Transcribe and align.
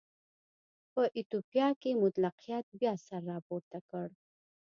په 0.93 1.03
ایتوپیا 1.17 1.67
کې 1.81 1.99
مطلقیت 2.03 2.65
بیا 2.79 2.93
سر 3.05 3.21
راپورته 3.31 3.77
کړ. 3.89 4.07